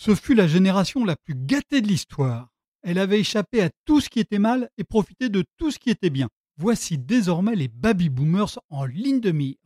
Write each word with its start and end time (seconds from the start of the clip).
Ce 0.00 0.14
fut 0.14 0.36
la 0.36 0.46
génération 0.46 1.04
la 1.04 1.16
plus 1.16 1.34
gâtée 1.34 1.80
de 1.80 1.88
l'histoire. 1.88 2.52
Elle 2.82 2.98
avait 2.98 3.18
échappé 3.18 3.62
à 3.62 3.70
tout 3.84 4.00
ce 4.00 4.08
qui 4.08 4.20
était 4.20 4.38
mal 4.38 4.70
et 4.78 4.84
profité 4.84 5.28
de 5.28 5.44
tout 5.56 5.72
ce 5.72 5.80
qui 5.80 5.90
était 5.90 6.08
bien. 6.08 6.28
Voici 6.56 6.98
désormais 6.98 7.56
les 7.56 7.66
baby 7.66 8.08
boomers 8.08 8.60
en 8.70 8.84
ligne 8.84 9.18
de 9.18 9.32
mire. 9.32 9.56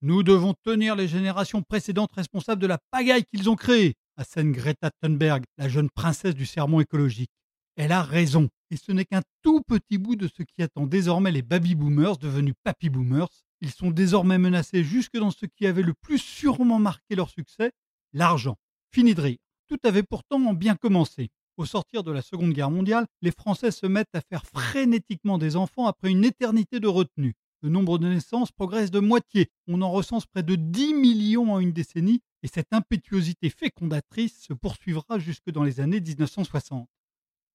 Nous 0.00 0.22
devons 0.22 0.54
tenir 0.64 0.96
les 0.96 1.08
générations 1.08 1.60
précédentes 1.60 2.14
responsables 2.14 2.62
de 2.62 2.66
la 2.66 2.78
pagaille 2.90 3.24
qu'ils 3.30 3.50
ont 3.50 3.54
créée, 3.54 3.92
assène 4.16 4.52
Greta 4.52 4.90
Thunberg, 5.02 5.44
la 5.58 5.68
jeune 5.68 5.90
princesse 5.90 6.34
du 6.34 6.46
sermon 6.46 6.80
écologique. 6.80 7.30
Elle 7.76 7.92
a 7.92 8.02
raison, 8.02 8.48
et 8.70 8.78
ce 8.78 8.92
n'est 8.92 9.04
qu'un 9.04 9.22
tout 9.42 9.60
petit 9.60 9.98
bout 9.98 10.16
de 10.16 10.26
ce 10.26 10.42
qui 10.42 10.62
attend 10.62 10.86
désormais 10.86 11.32
les 11.32 11.42
baby 11.42 11.74
boomers 11.74 12.16
devenus 12.16 12.54
papy 12.64 12.88
boomers. 12.88 13.28
Ils 13.60 13.70
sont 13.70 13.90
désormais 13.90 14.38
menacés 14.38 14.84
jusque 14.84 15.18
dans 15.18 15.30
ce 15.30 15.44
qui 15.44 15.66
avait 15.66 15.82
le 15.82 15.92
plus 15.92 16.18
sûrement 16.18 16.78
marqué 16.78 17.14
leur 17.14 17.28
succès, 17.28 17.72
l'argent. 18.14 18.56
Fini 18.90 19.14
de 19.14 19.20
rire. 19.20 19.41
Tout 19.72 19.88
avait 19.88 20.02
pourtant 20.02 20.52
bien 20.52 20.76
commencé. 20.76 21.30
Au 21.56 21.64
sortir 21.64 22.02
de 22.02 22.12
la 22.12 22.20
Seconde 22.20 22.52
Guerre 22.52 22.70
mondiale, 22.70 23.06
les 23.22 23.30
Français 23.30 23.70
se 23.70 23.86
mettent 23.86 24.14
à 24.14 24.20
faire 24.20 24.44
frénétiquement 24.44 25.38
des 25.38 25.56
enfants 25.56 25.86
après 25.86 26.10
une 26.10 26.26
éternité 26.26 26.78
de 26.78 26.88
retenue. 26.88 27.36
Le 27.62 27.70
nombre 27.70 27.96
de 27.96 28.06
naissances 28.06 28.52
progresse 28.52 28.90
de 28.90 29.00
moitié. 29.00 29.50
On 29.68 29.80
en 29.80 29.90
recense 29.90 30.26
près 30.26 30.42
de 30.42 30.56
10 30.56 30.92
millions 30.92 31.54
en 31.54 31.58
une 31.58 31.72
décennie 31.72 32.20
et 32.42 32.48
cette 32.48 32.70
impétuosité 32.74 33.48
fécondatrice 33.48 34.42
se 34.42 34.52
poursuivra 34.52 35.18
jusque 35.18 35.50
dans 35.50 35.64
les 35.64 35.80
années 35.80 36.02
1960. 36.02 36.86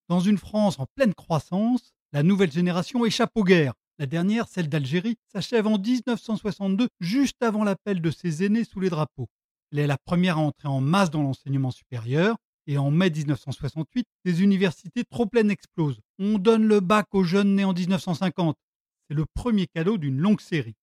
Dans 0.09 0.19
une 0.19 0.39
France 0.39 0.79
en 0.79 0.87
pleine 0.95 1.13
croissance, 1.13 1.93
la 2.13 2.23
nouvelle 2.23 2.51
génération 2.51 3.05
échappe 3.05 3.33
aux 3.35 3.43
guerres. 3.43 3.75
La 3.99 4.07
dernière, 4.07 4.47
celle 4.47 4.69
d'Algérie, 4.69 5.19
s'achève 5.31 5.67
en 5.67 5.77
1962, 5.77 6.89
juste 6.99 7.43
avant 7.43 7.63
l'appel 7.63 8.01
de 8.01 8.09
ses 8.09 8.43
aînés 8.43 8.63
sous 8.63 8.79
les 8.79 8.89
drapeaux. 8.89 9.29
Elle 9.71 9.79
est 9.79 9.87
la 9.87 9.97
première 9.97 10.37
à 10.37 10.41
entrer 10.41 10.67
en 10.67 10.81
masse 10.81 11.09
dans 11.09 11.23
l'enseignement 11.23 11.71
supérieur. 11.71 12.37
Et 12.69 12.77
en 12.77 12.91
mai 12.91 13.09
1968, 13.09 14.05
les 14.25 14.43
universités 14.43 15.03
trop 15.05 15.25
pleines 15.25 15.51
explosent. 15.51 16.01
On 16.19 16.37
donne 16.37 16.65
le 16.65 16.81
bac 16.81 17.07
aux 17.13 17.23
jeunes 17.23 17.55
nés 17.55 17.63
en 17.63 17.73
1950. 17.73 18.57
C'est 19.07 19.15
le 19.15 19.25
premier 19.33 19.67
cadeau 19.67 19.97
d'une 19.97 20.19
longue 20.19 20.41
série. 20.41 20.75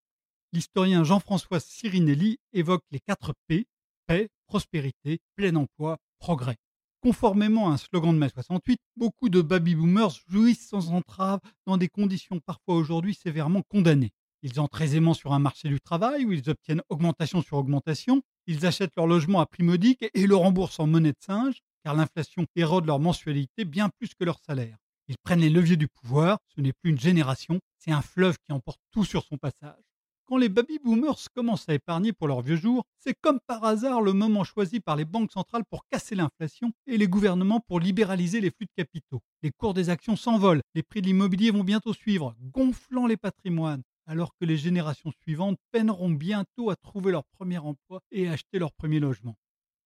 L'historien 0.51 1.03
Jean-François 1.03 1.59
Sirinelli 1.59 2.39
évoque 2.53 2.83
les 2.89 2.99
quatre 2.99 3.33
P 3.47 3.67
paix, 4.07 4.29
prospérité, 4.47 5.19
plein 5.35 5.55
emploi, 5.55 5.97
progrès. 6.19 6.57
Conformément 7.01 7.69
à 7.69 7.73
un 7.73 7.77
slogan 7.77 8.13
de 8.13 8.19
mai 8.19 8.29
68, 8.29 8.79
beaucoup 8.95 9.29
de 9.29 9.41
baby-boomers 9.41 10.21
jouissent 10.27 10.67
sans 10.67 10.91
entrave 10.91 11.39
dans 11.65 11.77
des 11.77 11.87
conditions 11.87 12.39
parfois 12.39 12.75
aujourd'hui 12.75 13.13
sévèrement 13.13 13.61
condamnées. 13.69 14.11
Ils 14.45 14.59
entrent 14.59 14.83
aisément 14.83 15.15
sur 15.15 15.33
un 15.33 15.39
marché 15.39 15.69
du 15.69 15.81
travail 15.81 16.23
où 16.23 16.31
ils 16.31 16.51
obtiennent 16.51 16.83
augmentation 16.89 17.41
sur 17.41 17.57
augmentation, 17.57 18.21
ils 18.45 18.67
achètent 18.67 18.95
leur 18.95 19.07
logement 19.07 19.39
à 19.39 19.47
prix 19.47 19.63
modique 19.63 20.05
et 20.13 20.27
le 20.27 20.35
remboursent 20.35 20.79
en 20.79 20.85
monnaie 20.85 21.13
de 21.13 21.17
singe, 21.19 21.63
car 21.83 21.95
l'inflation 21.95 22.45
érode 22.55 22.85
leur 22.85 22.99
mensualité 22.99 23.65
bien 23.65 23.89
plus 23.89 24.13
que 24.13 24.23
leur 24.23 24.37
salaire. 24.37 24.77
Ils 25.07 25.17
prennent 25.17 25.39
les 25.39 25.49
leviers 25.49 25.77
du 25.77 25.87
pouvoir, 25.87 26.37
ce 26.55 26.61
n'est 26.61 26.73
plus 26.73 26.91
une 26.91 26.99
génération, 26.99 27.59
c'est 27.79 27.89
un 27.89 28.03
fleuve 28.03 28.37
qui 28.45 28.53
emporte 28.53 28.79
tout 28.91 29.03
sur 29.03 29.23
son 29.23 29.39
passage. 29.39 29.81
Quand 30.25 30.37
les 30.37 30.49
baby 30.49 30.77
boomers 30.77 31.17
commencent 31.33 31.67
à 31.67 31.73
épargner 31.73 32.13
pour 32.13 32.27
leurs 32.27 32.41
vieux 32.41 32.55
jours, 32.55 32.83
c'est 32.99 33.15
comme 33.19 33.39
par 33.47 33.65
hasard 33.65 34.01
le 34.01 34.13
moment 34.13 34.43
choisi 34.43 34.79
par 34.79 34.95
les 34.95 35.05
banques 35.05 35.31
centrales 35.31 35.65
pour 35.67 35.87
casser 35.87 36.13
l'inflation 36.13 36.71
et 36.85 36.99
les 36.99 37.07
gouvernements 37.07 37.61
pour 37.61 37.79
libéraliser 37.79 38.41
les 38.41 38.51
flux 38.51 38.67
de 38.67 38.83
capitaux. 38.83 39.23
Les 39.41 39.49
cours 39.49 39.73
des 39.73 39.89
actions 39.89 40.15
s'envolent, 40.15 40.61
les 40.75 40.83
prix 40.83 41.01
de 41.01 41.07
l'immobilier 41.07 41.49
vont 41.49 41.63
bientôt 41.63 41.95
suivre, 41.95 42.35
gonflant 42.53 43.07
les 43.07 43.17
patrimoines, 43.17 43.81
alors 44.05 44.35
que 44.39 44.45
les 44.45 44.57
générations 44.57 45.11
suivantes 45.21 45.57
peineront 45.71 46.09
bientôt 46.09 46.69
à 46.69 46.75
trouver 46.75 47.11
leur 47.11 47.25
premier 47.25 47.57
emploi 47.57 48.01
et 48.11 48.27
à 48.27 48.33
acheter 48.33 48.59
leur 48.59 48.71
premier 48.73 48.99
logement. 48.99 49.37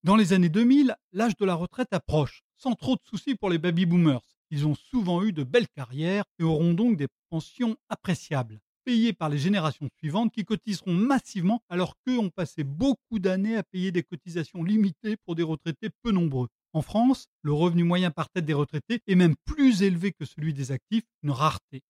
Dans 0.03 0.15
les 0.15 0.33
années 0.33 0.49
2000, 0.49 0.95
l'âge 1.11 1.35
de 1.37 1.45
la 1.45 1.55
retraite 1.55 1.91
approche, 1.91 2.43
sans 2.57 2.73
trop 2.73 2.95
de 2.95 3.01
soucis 3.03 3.35
pour 3.35 3.49
les 3.49 3.57
baby 3.57 3.85
boomers. 3.85 4.21
Ils 4.51 4.65
ont 4.65 4.75
souvent 4.75 5.23
eu 5.23 5.33
de 5.33 5.43
belles 5.43 5.67
carrières 5.67 6.25
et 6.39 6.43
auront 6.43 6.73
donc 6.73 6.97
des 6.97 7.07
pensions 7.29 7.77
appréciables 7.89 8.59
payés 8.89 9.13
par 9.13 9.29
les 9.29 9.37
générations 9.37 9.87
suivantes 9.99 10.31
qui 10.33 10.43
cotiseront 10.43 10.93
massivement 10.93 11.61
alors 11.69 11.93
qu'eux 12.03 12.17
ont 12.17 12.31
passé 12.31 12.63
beaucoup 12.63 13.19
d'années 13.19 13.55
à 13.55 13.61
payer 13.61 13.91
des 13.91 14.01
cotisations 14.01 14.63
limitées 14.63 15.15
pour 15.25 15.35
des 15.35 15.43
retraités 15.43 15.89
peu 16.01 16.11
nombreux. 16.11 16.47
En 16.73 16.81
France, 16.81 17.27
le 17.43 17.53
revenu 17.53 17.83
moyen 17.83 18.09
par 18.09 18.29
tête 18.29 18.45
des 18.45 18.53
retraités 18.53 19.01
est 19.05 19.13
même 19.13 19.35
plus 19.45 19.83
élevé 19.83 20.11
que 20.11 20.25
celui 20.25 20.53
des 20.53 20.71
actifs, 20.71 21.03
une 21.21 21.29
rareté. 21.29 21.83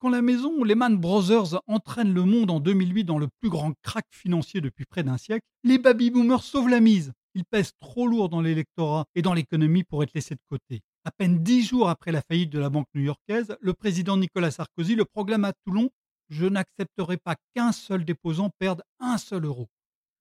Quand 0.00 0.08
la 0.08 0.22
maison 0.22 0.64
Lehman 0.64 0.96
Brothers 0.96 1.60
entraîne 1.66 2.14
le 2.14 2.24
monde 2.24 2.50
en 2.50 2.58
2008 2.58 3.04
dans 3.04 3.18
le 3.18 3.28
plus 3.40 3.50
grand 3.50 3.74
crack 3.82 4.06
financier 4.10 4.62
depuis 4.62 4.86
près 4.86 5.02
d'un 5.02 5.18
siècle, 5.18 5.44
les 5.62 5.76
baby-boomers 5.76 6.42
sauvent 6.42 6.70
la 6.70 6.80
mise. 6.80 7.12
Ils 7.34 7.44
pèsent 7.44 7.74
trop 7.80 8.06
lourd 8.06 8.30
dans 8.30 8.40
l'électorat 8.40 9.04
et 9.14 9.20
dans 9.20 9.34
l'économie 9.34 9.84
pour 9.84 10.02
être 10.02 10.14
laissés 10.14 10.34
de 10.34 10.40
côté. 10.48 10.80
À 11.04 11.10
peine 11.10 11.42
dix 11.42 11.62
jours 11.62 11.90
après 11.90 12.12
la 12.12 12.22
faillite 12.22 12.50
de 12.50 12.58
la 12.58 12.70
banque 12.70 12.88
new-yorkaise, 12.94 13.56
le 13.60 13.74
président 13.74 14.16
Nicolas 14.16 14.50
Sarkozy 14.50 14.94
le 14.94 15.04
proclame 15.04 15.44
à 15.44 15.52
Toulon 15.66 15.90
je 16.30 16.46
n'accepterai 16.46 17.16
pas 17.16 17.34
qu'un 17.54 17.72
seul 17.72 18.04
déposant 18.04 18.50
perde 18.58 18.82
un 19.00 19.18
seul 19.18 19.44
euro. 19.44 19.68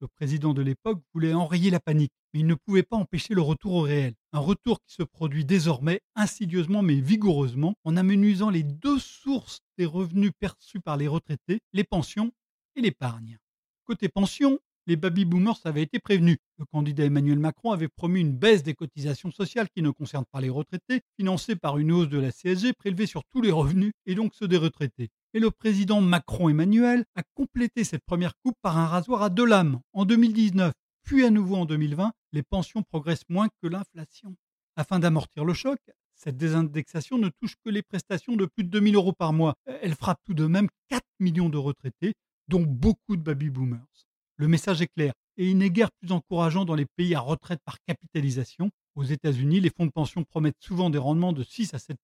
Le 0.01 0.07
président 0.07 0.53
de 0.53 0.61
l'époque 0.61 1.01
voulait 1.13 1.33
enrayer 1.33 1.69
la 1.69 1.81
panique, 1.81 2.13
mais 2.33 2.39
il 2.39 2.47
ne 2.47 2.55
pouvait 2.55 2.83
pas 2.83 2.95
empêcher 2.95 3.33
le 3.33 3.41
retour 3.41 3.73
au 3.73 3.81
réel. 3.81 4.13
Un 4.31 4.39
retour 4.39 4.79
qui 4.79 4.93
se 4.93 5.03
produit 5.03 5.43
désormais 5.43 5.99
insidieusement 6.15 6.81
mais 6.81 7.01
vigoureusement 7.01 7.75
en 7.83 7.97
amenuisant 7.97 8.49
les 8.49 8.63
deux 8.63 8.97
sources 8.97 9.59
des 9.77 9.85
revenus 9.85 10.31
perçus 10.39 10.79
par 10.79 10.95
les 10.95 11.09
retraités, 11.09 11.59
les 11.73 11.83
pensions 11.83 12.31
et 12.77 12.81
l'épargne. 12.81 13.39
Côté 13.83 14.07
pension, 14.07 14.59
les 14.87 14.95
baby 14.95 15.25
boomers 15.25 15.59
avaient 15.65 15.83
été 15.83 15.99
prévenus. 15.99 16.37
Le 16.59 16.65
candidat 16.65 17.03
Emmanuel 17.03 17.39
Macron 17.39 17.71
avait 17.73 17.89
promis 17.89 18.21
une 18.21 18.31
baisse 18.31 18.63
des 18.63 18.75
cotisations 18.75 19.31
sociales 19.31 19.69
qui 19.69 19.81
ne 19.81 19.91
concerne 19.91 20.25
pas 20.31 20.39
les 20.39 20.49
retraités, 20.49 21.01
financée 21.17 21.57
par 21.57 21.77
une 21.77 21.91
hausse 21.91 22.09
de 22.09 22.19
la 22.19 22.31
CSG 22.31 22.71
prélevée 22.71 23.05
sur 23.05 23.25
tous 23.25 23.41
les 23.41 23.51
revenus 23.51 23.91
et 24.05 24.15
donc 24.15 24.33
ceux 24.33 24.47
des 24.47 24.57
retraités. 24.57 25.09
Et 25.33 25.39
le 25.39 25.51
président 25.51 26.01
Macron-Emmanuel 26.01 27.05
a 27.15 27.21
complété 27.35 27.83
cette 27.83 28.03
première 28.03 28.33
coupe 28.43 28.57
par 28.63 28.77
un 28.79 28.87
rasoir 28.87 29.21
à 29.21 29.29
deux 29.29 29.45
lames 29.45 29.79
en 29.93 30.05
2019, 30.05 30.73
puis 31.03 31.23
à 31.23 31.29
nouveau 31.29 31.55
en 31.55 31.65
2020, 31.65 32.11
les 32.31 32.41
pensions 32.41 32.81
progressent 32.81 33.29
moins 33.29 33.47
que 33.61 33.67
l'inflation. 33.67 34.35
Afin 34.75 34.97
d'amortir 34.97 35.45
le 35.45 35.53
choc, 35.53 35.79
cette 36.15 36.37
désindexation 36.37 37.17
ne 37.17 37.29
touche 37.29 37.55
que 37.63 37.69
les 37.69 37.83
prestations 37.83 38.35
de 38.35 38.45
plus 38.45 38.63
de 38.63 38.69
2000 38.69 38.95
euros 38.95 39.13
par 39.13 39.31
mois. 39.31 39.53
Elle 39.65 39.95
frappe 39.95 40.19
tout 40.25 40.33
de 40.33 40.47
même 40.47 40.67
4 40.89 41.03
millions 41.19 41.49
de 41.49 41.57
retraités, 41.57 42.13
dont 42.47 42.63
beaucoup 42.63 43.15
de 43.15 43.21
baby-boomers. 43.21 44.07
Le 44.35 44.47
message 44.47 44.81
est 44.81 44.87
clair 44.87 45.13
et 45.37 45.49
il 45.49 45.57
n'est 45.57 45.69
guère 45.69 45.91
plus 46.01 46.11
encourageant 46.11 46.65
dans 46.65 46.75
les 46.75 46.87
pays 46.97 47.15
à 47.15 47.19
retraite 47.19 47.61
par 47.63 47.77
capitalisation. 47.85 48.71
Aux 48.95 49.03
États-Unis, 49.03 49.59
les 49.59 49.69
fonds 49.69 49.85
de 49.85 49.91
pension 49.91 50.23
promettent 50.23 50.59
souvent 50.59 50.89
des 50.89 50.97
rendements 50.97 51.33
de 51.33 51.43
6 51.43 51.73
à 51.73 51.77
7% 51.77 51.95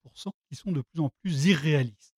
qui 0.50 0.56
sont 0.56 0.72
de 0.72 0.82
plus 0.82 1.02
en 1.02 1.10
plus 1.22 1.48
irréalistes. 1.48 2.15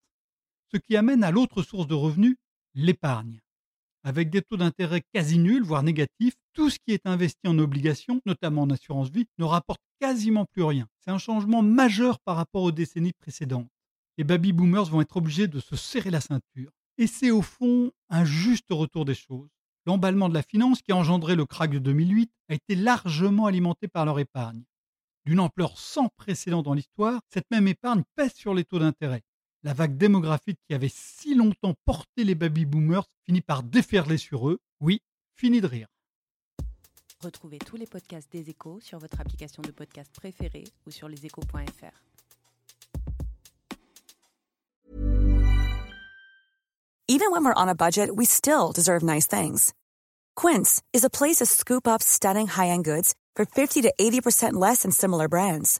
Ce 0.72 0.78
qui 0.78 0.96
amène 0.96 1.24
à 1.24 1.32
l'autre 1.32 1.64
source 1.64 1.88
de 1.88 1.94
revenus, 1.94 2.38
l'épargne. 2.74 3.40
Avec 4.04 4.30
des 4.30 4.42
taux 4.42 4.58
d'intérêt 4.58 5.02
quasi 5.14 5.38
nuls, 5.38 5.64
voire 5.64 5.84
négatifs, 5.84 6.36
tout 6.54 6.70
ce 6.70 6.80
qui 6.80 6.94
est 6.94 7.06
investi 7.06 7.48
en 7.48 7.58
obligations, 7.60 8.22
notamment 8.26 8.64
en 8.64 8.70
assurance 8.70 9.10
vie, 9.10 9.26
ne 9.38 9.44
rapporte 9.44 9.82
quasiment 10.00 10.46
plus 10.46 10.64
rien. 10.64 10.88
C'est 11.00 11.12
un 11.12 11.18
changement 11.18 11.62
majeur 11.62 12.20
par 12.20 12.36
rapport 12.36 12.64
aux 12.64 12.72
décennies 12.72 13.14
précédentes. 13.14 13.70
Les 14.18 14.24
baby 14.24 14.54
boomers 14.54 14.86
vont 14.86 15.02
être 15.02 15.18
obligés 15.18 15.48
de 15.48 15.60
se 15.60 15.76
serrer 15.76 16.12
la 16.12 16.22
ceinture. 16.22 16.72
Et 16.98 17.08
c'est 17.08 17.32
au 17.32 17.42
fond 17.42 17.92
un 18.10 18.26
juste 18.26 18.68
retour 18.72 19.06
des 19.06 19.16
choses 19.16 19.50
l'emballement 19.88 20.28
de 20.28 20.34
la 20.34 20.44
finance 20.44 20.82
qui 20.82 20.92
a 20.92 20.98
engendré 20.98 21.36
le 21.36 21.46
krach 21.46 21.70
de 21.70 21.80
2008 21.80 22.30
a 22.50 22.54
été 22.54 22.76
largement 22.76 23.46
alimenté 23.46 23.88
par 23.88 24.06
leur 24.06 24.20
épargne. 24.20 24.64
D'une 25.26 25.40
ampleur 25.40 25.78
sans 25.78 26.10
précédent 26.18 26.62
dans 26.62 26.74
l'histoire, 26.74 27.22
cette 27.30 27.50
même 27.52 27.70
épargne 27.70 28.04
pèse 28.16 28.34
sur 28.34 28.54
les 28.54 28.66
taux 28.66 28.80
d'intérêt. 28.80 29.24
La 29.64 29.74
vague 29.74 29.98
démographique 29.98 30.60
qui 30.68 30.74
avait 30.74 30.92
si 30.94 31.36
longtemps 31.36 31.74
porté 31.86 32.24
les 32.24 32.36
baby-boomers 32.36 33.08
finit 33.26 33.42
par 33.42 33.64
déferler 33.64 34.18
sur 34.18 34.50
eux. 34.50 34.60
Oui, 34.80 35.02
fini 35.36 35.62
de 35.62 35.68
rire. 35.68 35.88
Retrouvez 37.24 37.58
tous 37.58 37.78
les 37.78 37.88
podcasts 37.88 38.32
des 38.32 38.50
échos 38.50 38.80
sur 38.80 39.00
votre 39.00 39.20
application 39.20 39.64
de 39.64 39.72
podcast 39.72 40.12
préférée 40.14 40.66
ou 40.86 40.92
sur 40.92 41.10
leséchos.fr. 41.10 42.04
Even 47.10 47.32
when 47.32 47.46
we're 47.46 47.54
on 47.56 47.70
a 47.70 47.74
budget, 47.76 48.16
we 48.16 48.26
still 48.26 48.74
deserve 48.74 49.02
nice 49.02 49.26
things. 49.26 49.74
Quince 50.36 50.84
is 50.94 51.06
a 51.06 51.10
place 51.10 51.38
to 51.38 51.46
scoop 51.46 51.88
up 51.88 52.04
stunning 52.04 52.48
high-end 52.48 52.84
goods 52.84 53.16
for 53.34 53.46
50 53.46 53.82
to 53.84 53.94
80% 54.00 54.54
less 54.54 54.84
than 54.84 54.92
similar 54.92 55.28
brands. 55.30 55.80